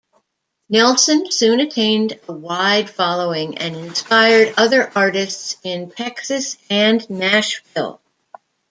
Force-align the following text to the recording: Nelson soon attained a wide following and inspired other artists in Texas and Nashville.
Nelson 0.67 1.31
soon 1.31 1.59
attained 1.59 2.19
a 2.27 2.31
wide 2.33 2.89
following 2.89 3.59
and 3.59 3.75
inspired 3.75 4.51
other 4.57 4.91
artists 4.95 5.57
in 5.61 5.91
Texas 5.91 6.57
and 6.71 7.07
Nashville. 7.07 8.01